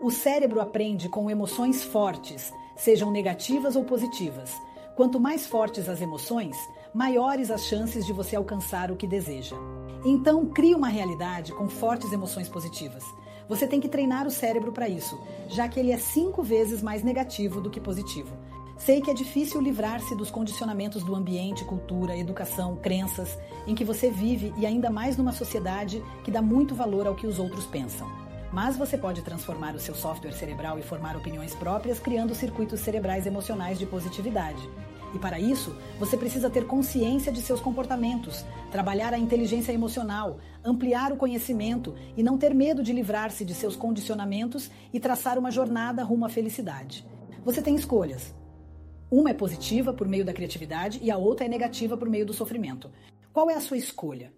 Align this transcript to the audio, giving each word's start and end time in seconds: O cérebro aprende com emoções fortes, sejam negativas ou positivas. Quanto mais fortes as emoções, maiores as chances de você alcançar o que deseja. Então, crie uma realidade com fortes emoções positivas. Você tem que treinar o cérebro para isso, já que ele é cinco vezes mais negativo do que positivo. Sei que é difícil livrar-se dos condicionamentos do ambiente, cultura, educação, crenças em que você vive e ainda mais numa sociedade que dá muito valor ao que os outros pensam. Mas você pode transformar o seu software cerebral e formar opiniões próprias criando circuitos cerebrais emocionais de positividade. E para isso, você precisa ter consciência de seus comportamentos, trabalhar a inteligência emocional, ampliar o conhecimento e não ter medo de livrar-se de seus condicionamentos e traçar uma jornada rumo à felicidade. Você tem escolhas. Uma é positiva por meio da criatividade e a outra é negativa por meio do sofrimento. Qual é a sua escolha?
O 0.00 0.10
cérebro 0.10 0.60
aprende 0.60 1.08
com 1.08 1.30
emoções 1.30 1.82
fortes, 1.82 2.52
sejam 2.76 3.10
negativas 3.10 3.76
ou 3.76 3.84
positivas. 3.84 4.52
Quanto 4.94 5.18
mais 5.18 5.46
fortes 5.46 5.88
as 5.88 6.02
emoções, 6.02 6.54
maiores 6.92 7.50
as 7.50 7.64
chances 7.64 8.04
de 8.04 8.12
você 8.12 8.36
alcançar 8.36 8.90
o 8.90 8.96
que 8.96 9.06
deseja. 9.06 9.56
Então, 10.04 10.44
crie 10.46 10.74
uma 10.74 10.88
realidade 10.88 11.52
com 11.52 11.66
fortes 11.66 12.12
emoções 12.12 12.46
positivas. 12.46 13.02
Você 13.48 13.66
tem 13.66 13.80
que 13.80 13.88
treinar 13.88 14.26
o 14.26 14.30
cérebro 14.30 14.70
para 14.70 14.88
isso, 14.88 15.18
já 15.48 15.66
que 15.66 15.80
ele 15.80 15.92
é 15.92 15.98
cinco 15.98 16.42
vezes 16.42 16.82
mais 16.82 17.02
negativo 17.02 17.62
do 17.62 17.70
que 17.70 17.80
positivo. 17.80 18.36
Sei 18.76 19.00
que 19.00 19.10
é 19.10 19.14
difícil 19.14 19.62
livrar-se 19.62 20.14
dos 20.14 20.30
condicionamentos 20.30 21.02
do 21.02 21.14
ambiente, 21.14 21.64
cultura, 21.64 22.16
educação, 22.16 22.76
crenças 22.76 23.38
em 23.66 23.74
que 23.74 23.84
você 23.84 24.10
vive 24.10 24.52
e 24.58 24.66
ainda 24.66 24.90
mais 24.90 25.16
numa 25.16 25.32
sociedade 25.32 26.04
que 26.22 26.30
dá 26.30 26.42
muito 26.42 26.74
valor 26.74 27.06
ao 27.06 27.14
que 27.14 27.26
os 27.26 27.38
outros 27.38 27.64
pensam. 27.64 28.25
Mas 28.56 28.74
você 28.74 28.96
pode 28.96 29.20
transformar 29.20 29.74
o 29.74 29.78
seu 29.78 29.94
software 29.94 30.32
cerebral 30.32 30.78
e 30.78 30.82
formar 30.82 31.14
opiniões 31.14 31.54
próprias 31.54 32.00
criando 32.00 32.34
circuitos 32.34 32.80
cerebrais 32.80 33.26
emocionais 33.26 33.78
de 33.78 33.84
positividade. 33.84 34.66
E 35.14 35.18
para 35.18 35.38
isso, 35.38 35.76
você 35.98 36.16
precisa 36.16 36.48
ter 36.48 36.66
consciência 36.66 37.30
de 37.30 37.42
seus 37.42 37.60
comportamentos, 37.60 38.46
trabalhar 38.72 39.12
a 39.12 39.18
inteligência 39.18 39.72
emocional, 39.72 40.38
ampliar 40.64 41.12
o 41.12 41.18
conhecimento 41.18 41.94
e 42.16 42.22
não 42.22 42.38
ter 42.38 42.54
medo 42.54 42.82
de 42.82 42.94
livrar-se 42.94 43.44
de 43.44 43.52
seus 43.52 43.76
condicionamentos 43.76 44.70
e 44.90 44.98
traçar 44.98 45.38
uma 45.38 45.50
jornada 45.50 46.02
rumo 46.02 46.24
à 46.24 46.30
felicidade. 46.30 47.06
Você 47.44 47.60
tem 47.60 47.74
escolhas. 47.74 48.34
Uma 49.10 49.28
é 49.28 49.34
positiva 49.34 49.92
por 49.92 50.08
meio 50.08 50.24
da 50.24 50.32
criatividade 50.32 50.98
e 51.02 51.10
a 51.10 51.18
outra 51.18 51.44
é 51.44 51.48
negativa 51.50 51.94
por 51.94 52.08
meio 52.08 52.24
do 52.24 52.32
sofrimento. 52.32 52.90
Qual 53.34 53.50
é 53.50 53.54
a 53.54 53.60
sua 53.60 53.76
escolha? 53.76 54.32